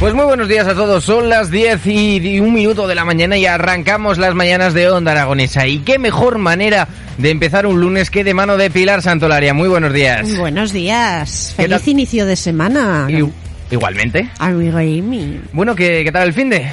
[0.00, 3.36] Pues muy buenos días a todos, son las 10 y un minuto de la mañana
[3.36, 5.66] y arrancamos las mañanas de Onda Aragonesa.
[5.66, 6.86] Y qué mejor manera
[7.18, 9.54] de empezar un lunes que de mano de Pilar Santolaria.
[9.54, 10.36] Muy buenos días.
[10.38, 11.88] Buenos días, ¿Qué feliz tal?
[11.88, 13.08] inicio de semana.
[13.10, 13.28] I-
[13.72, 14.30] igualmente.
[14.38, 15.40] Amigo Amy.
[15.52, 16.64] Bueno, ¿qué, qué tal el fin de?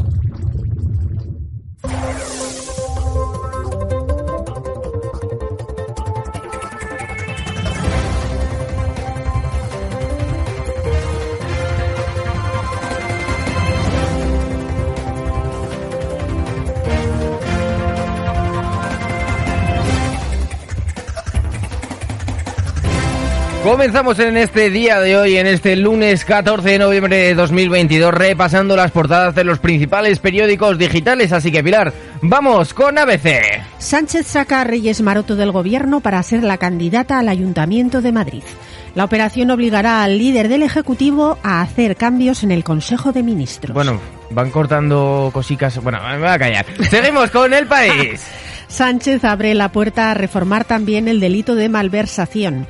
[23.67, 28.78] Comenzamos en este día de hoy, en este lunes 14 de noviembre de 2022, repasando
[28.78, 31.33] las portadas de los principales periódicos digitales.
[31.33, 31.92] Así que Pilar,
[32.22, 33.61] vamos con ABC.
[33.77, 38.44] Sánchez saca a Reyes Maroto del gobierno para ser la candidata al Ayuntamiento de Madrid.
[38.95, 43.73] La operación obligará al líder del Ejecutivo a hacer cambios en el Consejo de Ministros.
[43.73, 45.77] Bueno, van cortando cositas.
[45.83, 46.66] Bueno, me voy a callar.
[46.89, 48.26] Seguimos con el país.
[48.70, 52.66] Sánchez abre la puerta a reformar también el delito de malversación.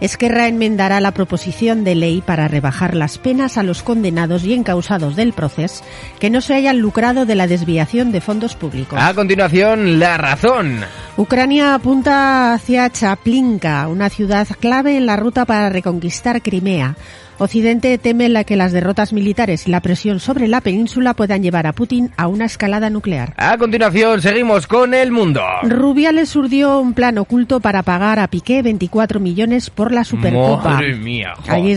[0.00, 5.16] Esquerra enmendará la proposición de ley para rebajar las penas a los condenados y encausados
[5.16, 5.84] del proceso
[6.18, 8.98] que no se hayan lucrado de la desviación de fondos públicos.
[9.00, 10.80] A continuación, la razón.
[11.16, 16.96] Ucrania apunta hacia Chaplinka, una ciudad clave en la ruta para reconquistar Crimea.
[17.38, 21.66] Occidente teme la que las derrotas militares y la presión sobre la península puedan llevar
[21.66, 23.34] a Putin a una escalada nuclear.
[23.36, 25.42] A continuación, seguimos con el mundo.
[25.62, 30.70] Rubiales urdió un plan oculto para pagar a Piqué 24 millones por la Supercopa.
[30.70, 31.34] Madre mía.
[31.46, 31.76] Ahí.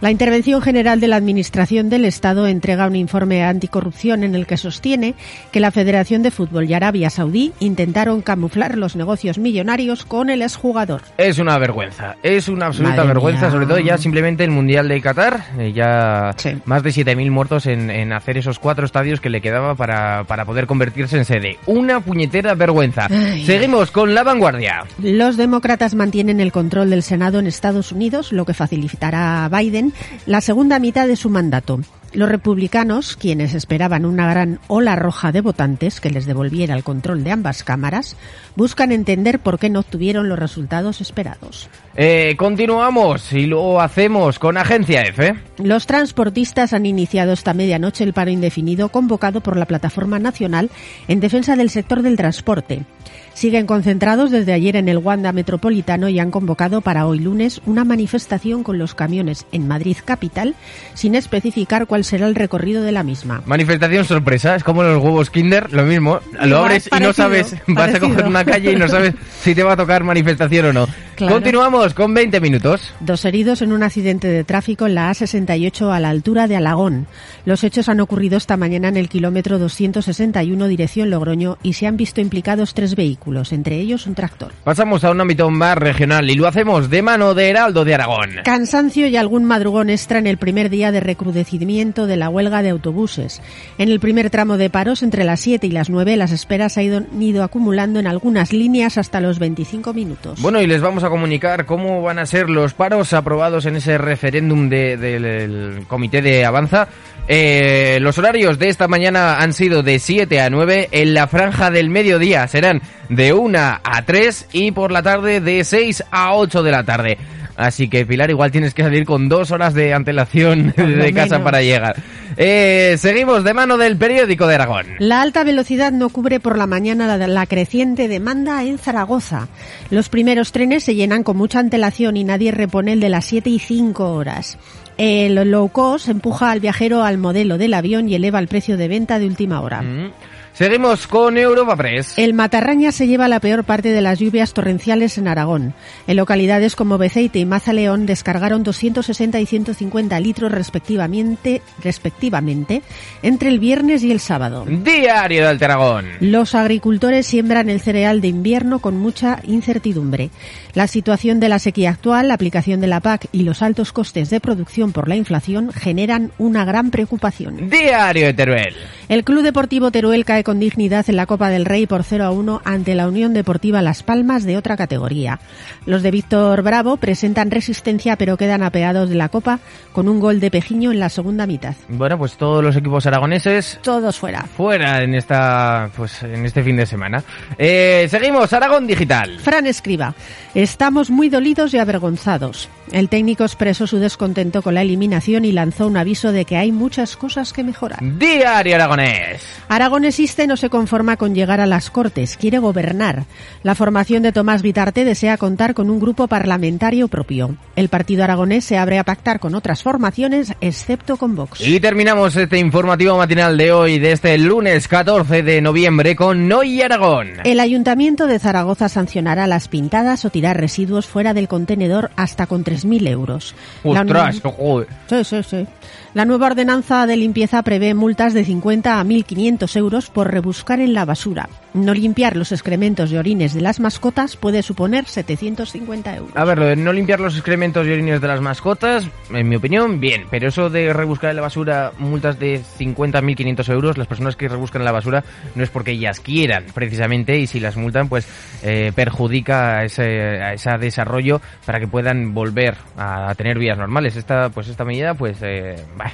[0.00, 4.56] La Intervención General de la Administración del Estado entrega un informe anticorrupción en el que
[4.56, 5.14] sostiene
[5.52, 10.40] que la Federación de Fútbol y Arabia Saudí intentaron camuflar los negocios millonarios con el
[10.40, 11.02] exjugador.
[11.18, 13.50] Es una vergüenza, es una absoluta Madre vergüenza, mía.
[13.50, 16.56] sobre todo ya simplemente el Mundial de Qatar, eh, ya Sí.
[16.64, 20.46] más de 7.000 muertos en, en hacer esos cuatro estadios que le quedaba para, para
[20.46, 21.58] poder convertirse en sede.
[21.66, 23.06] Una puñetera vergüenza.
[23.10, 23.44] Ay.
[23.44, 24.84] Seguimos con la vanguardia.
[25.02, 29.89] Los demócratas mantienen el control del Senado en Estados Unidos, lo que facilitará a Biden
[30.26, 31.80] la segunda mitad de su mandato.
[32.12, 37.22] Los republicanos, quienes esperaban una gran ola roja de votantes que les devolviera el control
[37.22, 38.16] de ambas cámaras,
[38.60, 41.70] buscan entender por qué no obtuvieron los resultados esperados.
[41.96, 45.34] Eh, continuamos y lo hacemos con Agencia F.
[45.56, 50.68] Los transportistas han iniciado esta medianoche el paro indefinido convocado por la Plataforma Nacional
[51.08, 52.84] en defensa del sector del transporte.
[53.32, 57.84] Siguen concentrados desde ayer en el Wanda Metropolitano y han convocado para hoy lunes una
[57.84, 60.54] manifestación con los camiones en Madrid capital
[60.94, 63.42] sin especificar cuál será el recorrido de la misma.
[63.46, 66.20] Manifestación sorpresa, es como los huevos Kinder, lo mismo.
[66.42, 68.08] Lo abres y no parecido, sabes, vas a parecido.
[68.08, 70.88] coger una calle y no sabes si te va a tocar manifestación o no.
[71.16, 71.34] Claro.
[71.34, 72.94] Continuamos con 20 minutos.
[73.00, 77.06] Dos heridos en un accidente de tráfico en la A68 a la altura de Alagón.
[77.44, 81.96] Los hechos han ocurrido esta mañana en el kilómetro 261 dirección Logroño y se han
[81.96, 84.52] visto implicados tres vehículos, entre ellos un tractor.
[84.64, 88.30] Pasamos a un ámbito más regional y lo hacemos de mano de Heraldo de Aragón.
[88.44, 92.70] Cansancio y algún madrugón extra en el primer día de recrudecimiento de la huelga de
[92.70, 93.42] autobuses.
[93.78, 96.94] En el primer tramo de paros, entre las 7 y las 9, las esperas se
[96.94, 100.40] han ido, acumulando en algunas líneas hasta los 25 minutos.
[100.40, 103.98] Bueno, y les vamos a comunicar cómo van a ser los paros aprobados en ese
[103.98, 106.86] referéndum de- del comité de Avanza.
[107.26, 111.72] Eh, los horarios de esta mañana han sido de 7 a 9, en la franja
[111.72, 116.62] del mediodía serán de 1 a 3 y por la tarde de 6 a 8
[116.62, 117.18] de la tarde.
[117.56, 121.60] Así que Pilar, igual tienes que salir con dos horas de antelación de casa para
[121.62, 121.96] llegar.
[122.42, 124.86] Eh, seguimos de mano del periódico de Aragón.
[124.98, 129.48] La alta velocidad no cubre por la mañana la, la creciente demanda en Zaragoza.
[129.90, 133.50] Los primeros trenes se llenan con mucha antelación y nadie repone el de las 7
[133.50, 134.56] y 5 horas.
[134.96, 138.88] El low cost empuja al viajero al modelo del avión y eleva el precio de
[138.88, 139.82] venta de última hora.
[139.82, 140.10] Mm.
[140.52, 142.14] Seguimos con Europa Press.
[142.16, 145.74] El Matarraña se lleva la peor parte de las lluvias torrenciales en Aragón.
[146.06, 152.82] En localidades como Beceite y Mazaleón descargaron 260 y 150 litros respectivamente, respectivamente
[153.22, 154.66] entre el viernes y el sábado.
[154.66, 156.06] Diario de Alteragón.
[156.20, 160.30] Los agricultores siembran el cereal de invierno con mucha incertidumbre.
[160.74, 164.30] La situación de la sequía actual, la aplicación de la PAC y los altos costes
[164.30, 167.70] de producción por la inflación generan una gran preocupación.
[167.70, 168.74] Diario de Teruel.
[169.08, 172.30] El Club Deportivo Teruel cae con dignidad en la Copa del Rey por 0 a
[172.30, 175.40] 1 ante la Unión Deportiva Las Palmas de otra categoría.
[175.86, 179.60] Los de Víctor Bravo presentan resistencia pero quedan apeados de la Copa
[179.92, 181.74] con un gol de Pejiño en la segunda mitad.
[181.88, 184.42] Bueno, pues todos los equipos aragoneses Todos fuera.
[184.44, 187.22] fuera en esta pues en este fin de semana.
[187.58, 189.38] Eh, seguimos Aragón Digital.
[189.40, 190.14] Fran escriba,
[190.54, 192.68] estamos muy dolidos y avergonzados.
[192.92, 196.72] El técnico expresó su descontento con la eliminación y lanzó un aviso de que hay
[196.72, 198.00] muchas cosas que mejorar.
[198.18, 199.42] Diario Aragonés.
[199.68, 203.24] Aragonesiste no se conforma con llegar a las Cortes, quiere gobernar.
[203.62, 207.56] La formación de Tomás Vitarte desea contar con un grupo parlamentario propio.
[207.76, 211.60] El partido aragonés se abre a pactar con otras formaciones, excepto con Vox.
[211.60, 216.82] Y terminamos este informativo matinal de hoy, de este lunes 14 de noviembre, con Noy
[216.82, 217.28] Aragón.
[217.44, 222.64] El Ayuntamiento de Zaragoza sancionará las pintadas o tirar residuos fuera del contenedor hasta con
[222.84, 223.54] 3.000 euros.
[223.84, 224.88] La Ostras, Unión- joder.
[225.08, 225.66] Sí, sí, sí.
[226.14, 230.92] La nueva ordenanza de limpieza prevé multas de 50 a 1.500 euros por rebuscar en
[230.94, 231.48] la basura.
[231.72, 236.36] No limpiar los excrementos y orines de las mascotas puede suponer 750 euros.
[236.36, 239.56] A ver, lo de no limpiar los excrementos y orines de las mascotas, en mi
[239.56, 240.24] opinión, bien.
[240.30, 244.82] Pero eso de rebuscar en la basura multas de 50.500 euros, las personas que rebuscan
[244.82, 245.22] en la basura
[245.54, 248.26] no es porque ellas quieran, precisamente, y si las multan, pues
[248.62, 254.16] eh, perjudica a ese, a ese desarrollo para que puedan volver a tener vías normales.
[254.16, 256.12] Esta, pues esta medida, pues, eh, bah.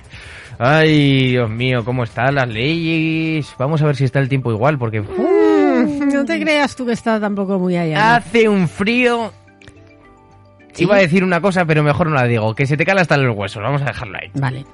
[0.59, 3.55] Ay, Dios mío, cómo están las leyes.
[3.59, 5.03] Vamos a ver si está el tiempo igual, porque
[6.07, 8.17] no te creas tú que está tampoco muy allá.
[8.17, 9.33] Hace un frío.
[10.73, 10.85] ¿Sí?
[10.85, 12.55] Iba a decir una cosa, pero mejor no la digo.
[12.55, 13.63] Que se te cala hasta los huesos.
[13.63, 14.31] Vamos a dejarlo ahí.
[14.35, 14.65] Vale.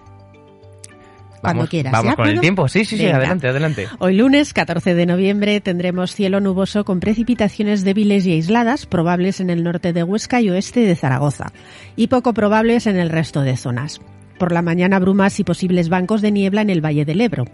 [1.42, 1.92] Cuando Vamos, quieras.
[1.92, 2.16] Vamos ¿ya?
[2.16, 2.68] con el tiempo.
[2.68, 3.04] Sí, sí, sí.
[3.04, 3.18] Venga.
[3.18, 3.88] Adelante, adelante.
[3.98, 9.50] Hoy lunes 14 de noviembre tendremos cielo nuboso con precipitaciones débiles y aisladas probables en
[9.50, 11.52] el norte de Huesca y oeste de Zaragoza
[11.96, 14.00] y poco probables en el resto de zonas.
[14.38, 17.44] Por la mañana brumas y posibles bancos de niebla en el Valle del Ebro.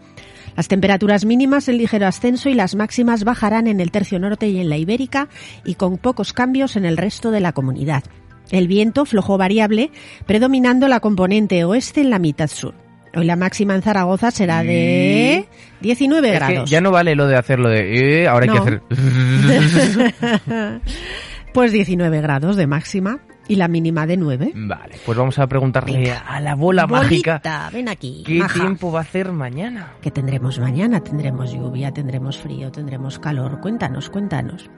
[0.58, 4.58] Las temperaturas mínimas en ligero ascenso y las máximas bajarán en el tercio norte y
[4.58, 5.28] en la Ibérica
[5.64, 8.02] y con pocos cambios en el resto de la comunidad.
[8.50, 9.92] El viento flojo variable,
[10.26, 12.74] predominando la componente oeste en la mitad sur.
[13.14, 15.46] Hoy la máxima en Zaragoza será de
[15.80, 16.68] 19 Es que grados.
[16.68, 18.22] ya no vale lo de hacerlo de...
[18.22, 18.82] eh, ahora hay que hacer...
[21.54, 24.52] Pues 19 grados de máxima y la mínima de 9.
[24.54, 26.18] vale, pues vamos a preguntarle Venga.
[26.18, 28.22] a la bola Bolita, mágica ven aquí.
[28.26, 28.60] qué maja.
[28.60, 29.94] tiempo va a hacer mañana.
[30.00, 31.00] que tendremos mañana?
[31.00, 33.60] Tendremos lluvia, tendremos frío, tendremos calor.
[33.60, 34.68] Cuéntanos, cuéntanos.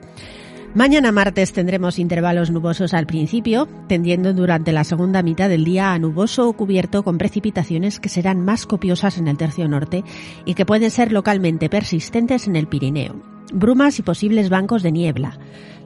[0.73, 5.99] Mañana martes tendremos intervalos nubosos al principio, tendiendo durante la segunda mitad del día a
[5.99, 10.05] nuboso o cubierto con precipitaciones que serán más copiosas en el tercio norte
[10.45, 13.15] y que pueden ser localmente persistentes en el Pirineo.
[13.53, 15.37] Brumas y posibles bancos de niebla.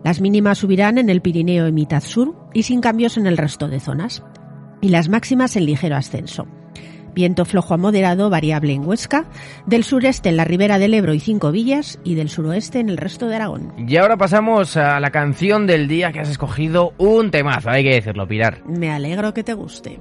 [0.06, 3.68] Las mínimas subirán en el Pirineo y mitad sur y sin cambios en el resto
[3.68, 4.24] de zonas.
[4.80, 6.46] Y las máximas en ligero ascenso.
[7.16, 9.26] Viento flojo a moderado variable en Huesca,
[9.66, 12.98] del sureste en la ribera del Ebro y Cinco Villas y del suroeste en el
[12.98, 13.74] resto de Aragón.
[13.80, 17.96] Y ahora pasamos a la canción del día que has escogido un temazo, hay que
[17.96, 18.62] decirlo, Pilar.
[18.68, 20.00] Me alegro que te guste.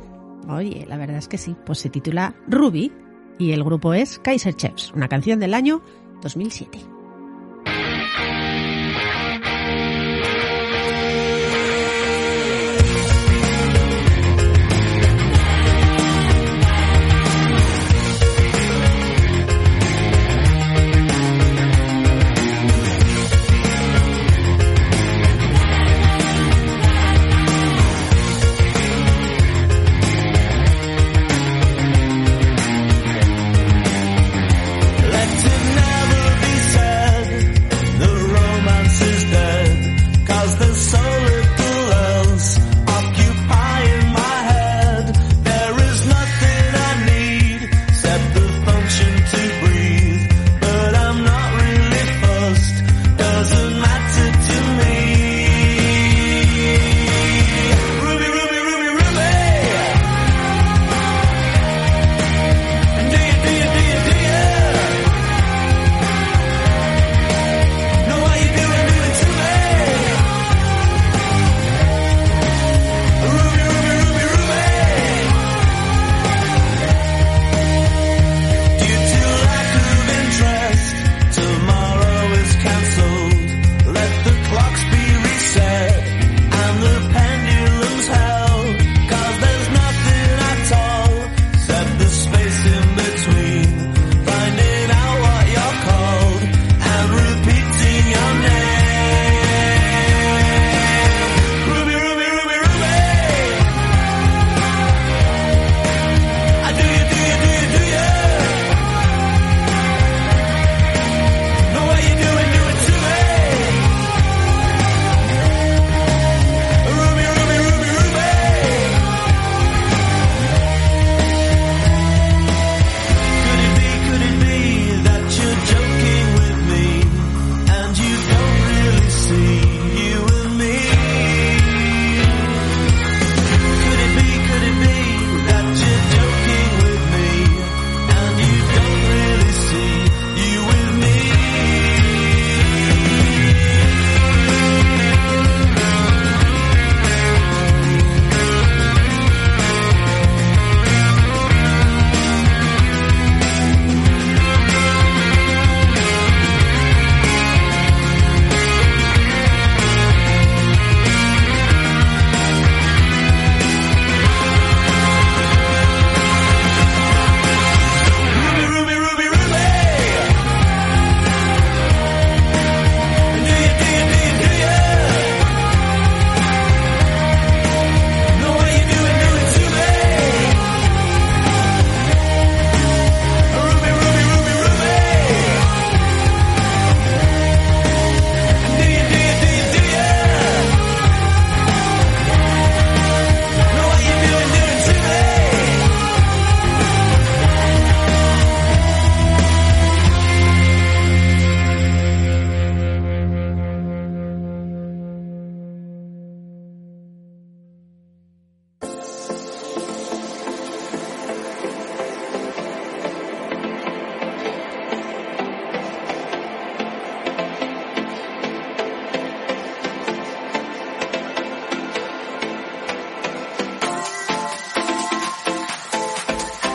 [0.51, 2.93] Oye, la verdad es que sí, pues se titula Ruby
[3.39, 5.81] y el grupo es Kaiser Chiefs, una canción del año
[6.21, 6.94] 2007.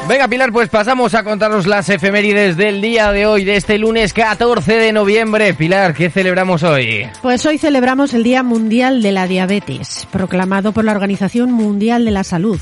[0.09, 4.11] Venga, Pilar, pues pasamos a contaros las efemérides del día de hoy, de este lunes
[4.11, 5.53] 14 de noviembre.
[5.53, 7.05] Pilar, ¿qué celebramos hoy?
[7.21, 12.11] Pues hoy celebramos el Día Mundial de la Diabetes, proclamado por la Organización Mundial de
[12.11, 12.59] la Salud.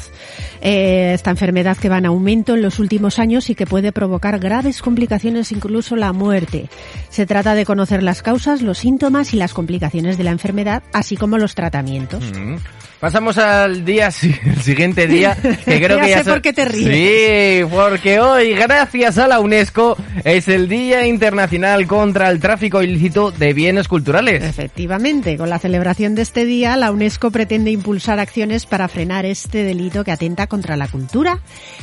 [0.59, 4.39] Eh, esta enfermedad que va en aumento en los últimos años y que puede provocar
[4.39, 6.69] graves complicaciones, incluso la muerte.
[7.07, 11.15] Se trata de conocer las causas, los síntomas y las complicaciones de la enfermedad, así
[11.15, 12.25] como los tratamientos.
[12.25, 12.57] Mm.
[12.99, 16.65] Pasamos al día, el siguiente día, que creo Ya que ya sé por qué te
[16.65, 16.89] ríes.
[16.89, 23.29] Sí, porque hoy, gracias a la UNESCO, es el Día Internacional contra el Tráfico Ilícito
[23.29, 24.43] de Bienes Culturales.
[24.43, 29.63] Efectivamente, con la celebración de este día, la UNESCO pretende impulsar acciones para frenar este
[29.63, 31.39] delito que atenta contra la cultura,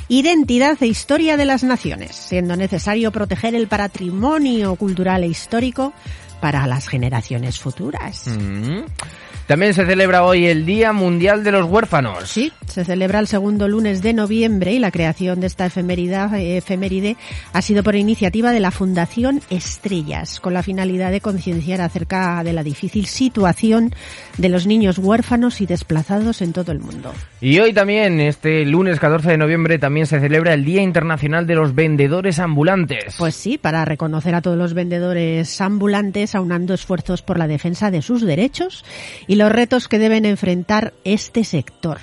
[0.08, 5.92] identidad e historia de las naciones, siendo necesario proteger el patrimonio cultural e histórico
[6.40, 8.26] para las generaciones futuras.
[8.26, 8.80] Mm.
[9.46, 12.30] También se celebra hoy el Día Mundial de los Huérfanos.
[12.30, 17.18] Sí, se celebra el segundo lunes de noviembre y la creación de esta efeméride, efeméride
[17.52, 22.54] ha sido por iniciativa de la Fundación Estrellas, con la finalidad de concienciar acerca de
[22.54, 23.94] la difícil situación
[24.38, 27.12] de los niños huérfanos y desplazados en todo el mundo.
[27.42, 31.54] Y hoy también, este lunes 14 de noviembre, también se celebra el Día Internacional de
[31.54, 33.16] los Vendedores Ambulantes.
[33.18, 38.00] Pues sí, para reconocer a todos los vendedores ambulantes, aunando esfuerzos por la defensa de
[38.00, 38.86] sus derechos
[39.26, 41.98] y los retos que deben enfrentar este sector.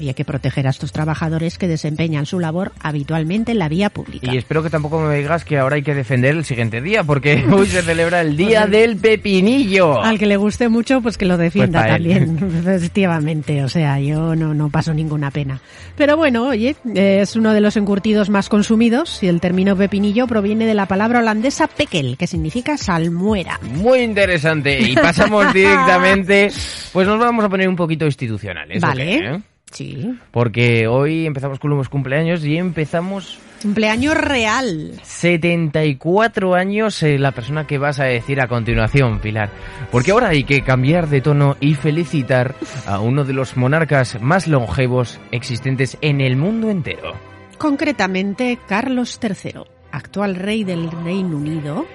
[0.00, 3.90] Y hay que proteger a estos trabajadores que desempeñan su labor habitualmente en la vía
[3.90, 4.32] pública.
[4.32, 7.44] Y espero que tampoco me digas que ahora hay que defender el siguiente día, porque
[7.52, 10.02] hoy se celebra el Día del Pepinillo.
[10.02, 13.64] Al que le guste mucho, pues que lo defienda Pues también, efectivamente.
[13.64, 15.60] O sea, yo no, no paso ninguna pena.
[15.96, 20.26] Pero bueno, oye, eh, es uno de los encurtidos más consumidos y el término pepinillo
[20.26, 23.58] proviene de la palabra holandesa pekel, que significa salmuera.
[23.62, 24.80] Muy interesante.
[24.80, 26.50] Y pasamos directamente,
[26.92, 28.82] pues nos vamos a poner un poquito institucionales.
[28.82, 29.16] ¿o vale.
[29.16, 29.40] eh?
[29.70, 30.18] Sí.
[30.30, 34.92] Porque hoy empezamos con los cumpleaños y empezamos Cumpleaños real.
[35.02, 39.50] 74 años eh, la persona que vas a decir a continuación, Pilar.
[39.90, 42.54] Porque ahora hay que cambiar de tono y felicitar
[42.86, 47.14] a uno de los monarcas más longevos existentes en el mundo entero.
[47.58, 51.86] Concretamente, Carlos III, actual rey del Reino Unido.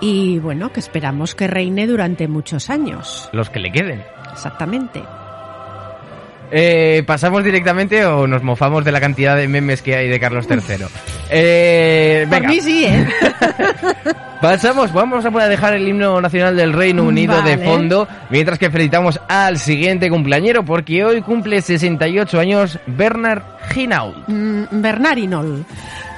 [0.00, 3.30] Y bueno, que esperamos que reine durante muchos años.
[3.32, 4.02] Los que le queden.
[4.32, 5.02] Exactamente.
[6.50, 10.46] Eh, ¿Pasamos directamente o nos mofamos de la cantidad de memes que hay de Carlos
[10.48, 10.86] III?
[11.30, 13.06] Eh, Por venga, mí sí, ¿eh?
[14.40, 18.70] pasamos, vamos a poder dejar el himno nacional del Reino Unido de fondo, mientras que
[18.70, 23.42] felicitamos al siguiente cumpleañero, porque hoy cumple 68 años Bernard
[23.74, 24.28] Hinault.
[24.28, 25.66] Mm, Bernard Hinault,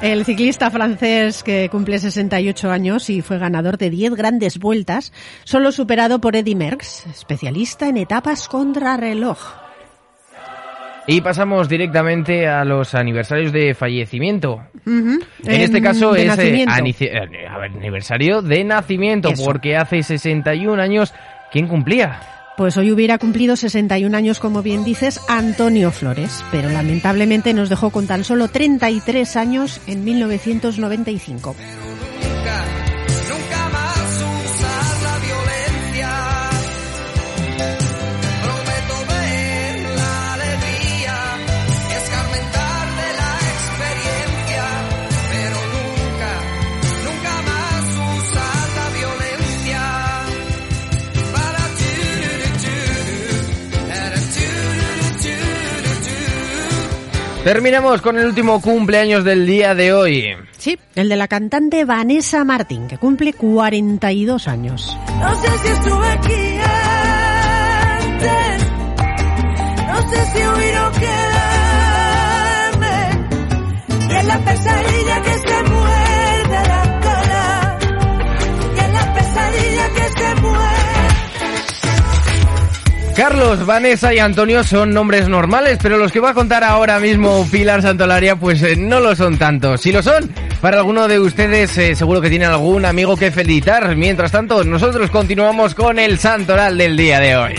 [0.03, 5.13] el ciclista francés que cumple 68 años y fue ganador de 10 grandes vueltas,
[5.45, 9.68] solo superado por Eddy Merckx, especialista en etapas contrarreloj.
[11.11, 14.61] Y pasamos directamente a los aniversarios de fallecimiento.
[14.85, 16.67] En este caso es eh,
[17.01, 19.43] eh, aniversario de nacimiento, Eso.
[19.43, 21.15] porque hace 61 años,
[21.51, 22.21] ¿quién cumplía?
[22.59, 27.89] Pues hoy hubiera cumplido 61 años, como bien dices, Antonio Flores, pero lamentablemente nos dejó
[27.89, 31.57] con tan solo 33 años en 1995.
[57.49, 60.37] Terminamos con el último cumpleaños del día de hoy.
[60.59, 64.95] Sí, el de la cantante Vanessa Martín, que cumple 42 años.
[65.19, 66.59] No sé si estuve aquí
[67.97, 68.67] antes,
[69.87, 70.43] no sé si
[83.19, 87.45] Carlos, Vanessa y Antonio son nombres normales, pero los que va a contar ahora mismo
[87.51, 89.77] Pilar Santolaria, pues eh, no lo son tanto.
[89.77, 93.97] Si lo son, para alguno de ustedes eh, seguro que tienen algún amigo que felicitar.
[93.97, 97.55] Mientras tanto, nosotros continuamos con el santoral del día de hoy.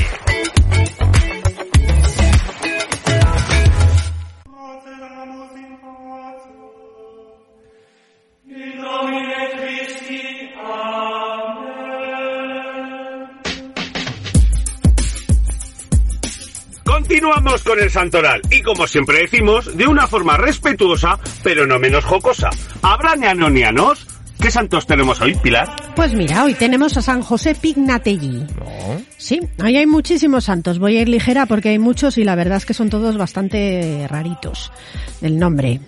[17.24, 22.06] Continuamos con el Santoral y como siempre decimos, de una forma respetuosa, pero no menos
[22.06, 22.50] jocosa.
[22.82, 24.08] ¿Habrá neanonianos?
[24.42, 25.68] ¿Qué santos tenemos hoy, Pilar?
[25.98, 28.38] Pues mira, hoy tenemos a San José Pignatelli.
[28.58, 29.02] No.
[29.18, 30.80] Sí, ahí hay muchísimos santos.
[30.80, 34.08] Voy a ir ligera porque hay muchos y la verdad es que son todos bastante
[34.10, 34.72] raritos
[35.20, 35.82] del nombre.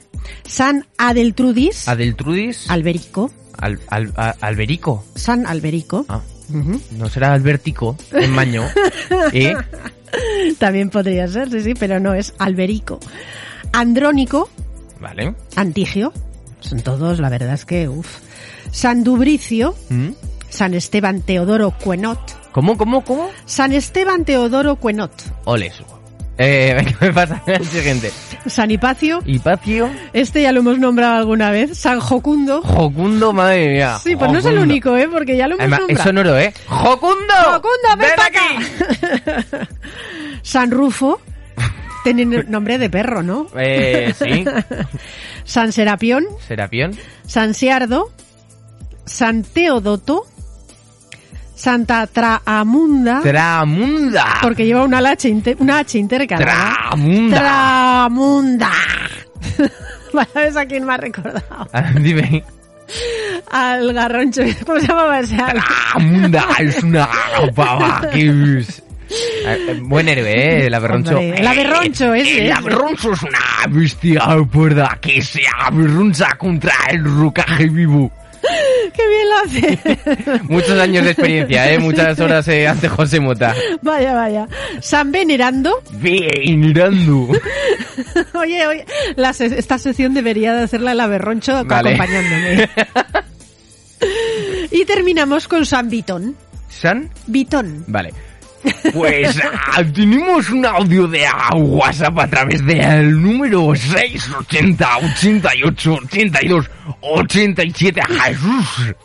[0.43, 2.69] San Adeltrudis, Adeltrudis.
[2.69, 3.31] Alberico.
[3.57, 5.05] Al, al- a- Alberico.
[5.15, 6.05] San Alberico.
[6.09, 8.67] Ah, no será Albertico en Maño.
[9.31, 9.55] ¿Eh?
[10.59, 12.99] También podría ser, sí, sí, pero no, es Alberico.
[13.73, 14.49] Andrónico,
[14.99, 15.33] Vale.
[15.55, 16.13] Antigio.
[16.59, 18.19] Son todos, la verdad es que, uff.
[18.71, 20.09] San Dubricio, ¿Mm?
[20.49, 22.19] San Esteban Teodoro Cuenot.
[22.51, 23.29] ¿Cómo, cómo, cómo?
[23.45, 25.11] San Esteban Teodoro Cuenot.
[25.45, 25.71] Ole.
[26.37, 28.11] Eh, venga, me pasa el siguiente.
[28.47, 29.89] San Hipacio, Hipacio.
[30.13, 31.77] este ya lo hemos nombrado alguna vez.
[31.77, 32.61] San Jocundo.
[32.63, 33.99] Jocundo, madre mía.
[34.01, 35.07] Sí, pues no es el único, ¿eh?
[35.11, 35.99] Porque ya lo hemos Además, nombrado.
[35.99, 36.53] es sonoro, ¿eh?
[36.67, 37.33] ¡Jocundo!
[37.45, 39.47] Jocundo, ven, ven pa' aquí!
[39.51, 39.67] acá.
[40.41, 41.21] San Rufo.
[42.03, 43.45] Tiene nombre de perro, ¿no?
[43.55, 44.43] Eh, sí.
[45.43, 46.25] San Serapión.
[46.47, 46.97] Serapión.
[47.27, 48.11] San Siardo.
[49.05, 50.25] San Teodoto.
[51.61, 53.21] Santa Traamunda.
[53.21, 54.39] Tramunda.
[54.41, 56.75] porque lleva una H, inter- una H intercalada.
[56.89, 57.37] Tramunda.
[57.39, 58.71] Tramunda.
[60.33, 61.69] ¿Sabes a quién me ha recordado?
[61.71, 62.43] Ah, Dime.
[63.51, 64.41] Al garroncho.
[64.65, 65.37] ¿Cómo se llamaba ese?
[65.37, 67.07] Tramunda es una
[67.55, 68.81] pava es...
[69.45, 70.65] Eh, Buen héroe, ¿eh?
[70.65, 71.17] El aberroncho.
[71.19, 77.67] El aberroncho, ese, El aberroncho es una bestia puerda que se aberroncha contra el rucaje
[77.67, 78.11] vivo.
[78.93, 80.41] ¡Qué bien lo hace!
[80.49, 81.79] Muchos años de experiencia, ¿eh?
[81.79, 83.53] Muchas horas eh, ante José Mota.
[83.81, 84.47] vaya, vaya.
[84.81, 85.81] San Venerando.
[85.93, 87.29] Venerando.
[88.33, 91.95] Oye, oye, la se- esta sección debería de hacerla el aberroncho Vale.
[91.95, 92.69] acompañándome.
[94.71, 96.35] y terminamos con San Vitón.
[96.69, 97.09] ¿San?
[97.27, 97.83] Vitón.
[97.87, 98.13] Vale.
[98.93, 106.69] Pues ah, tenemos un audio de ah, WhatsApp a través del número 680 88 82
[107.01, 108.95] 87 Jesús.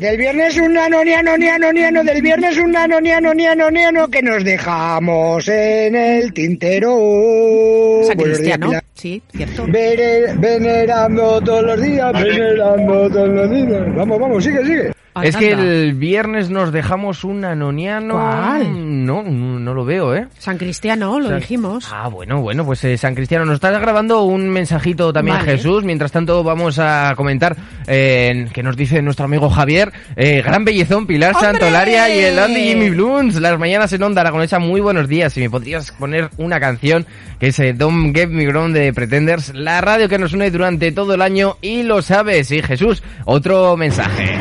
[0.00, 4.22] Del viernes un nano, niano, niano, niano, del viernes un nano, niano, niano, niano, que
[4.22, 8.00] nos dejamos en el tintero.
[8.06, 8.70] San Cristiano.
[8.94, 9.66] Sí, cierto.
[9.66, 13.94] Venerando todos los días, venerando todos los días.
[13.94, 14.92] Vamos, vamos, sigue, sigue.
[15.22, 18.14] Es que el viernes nos dejamos un anoniano.
[18.14, 19.04] ¿Cuál?
[19.04, 20.28] No, no, lo veo, ¿eh?
[20.38, 21.88] San Cristiano, lo San- dijimos.
[21.92, 25.52] Ah, bueno, bueno, pues eh, San Cristiano, nos está grabando un mensajito también Vale.
[25.52, 25.82] Jesús.
[25.84, 29.92] Mientras tanto, vamos a comentar eh, que nos dice nuestro amigo Javier.
[30.16, 31.50] eh, gran bellezón, Pilar ¡Hombre!
[31.50, 33.34] Santolaria y el Andy Jimmy Bluns.
[33.40, 35.32] Las mañanas en Onda Aragonesa, muy buenos días.
[35.32, 37.04] Si me podrías poner una canción
[37.40, 40.92] que es eh, Don't Get Me Grown de Pretenders, la radio que nos une durante
[40.92, 42.48] todo el año y lo sabes.
[42.48, 44.38] Sí, Jesús, otro mensaje.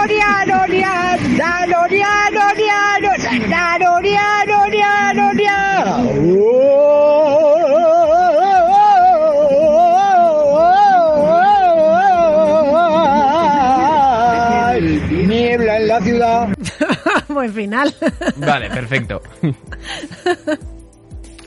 [0.00, 0.66] Nano, niano,
[2.56, 3.10] niano,
[3.48, 6.20] nano, niano, niano, niano.
[15.26, 16.48] Niebla en la ciudad.
[17.28, 17.94] Buen final.
[18.36, 19.20] Vale, perfecto.